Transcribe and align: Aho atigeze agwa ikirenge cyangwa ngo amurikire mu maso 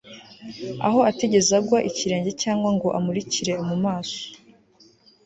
Aho 0.87 0.99
atigeze 1.09 1.51
agwa 1.59 1.79
ikirenge 1.89 2.31
cyangwa 2.41 2.69
ngo 2.75 2.87
amurikire 2.97 3.53
mu 3.67 3.75
maso 3.85 4.21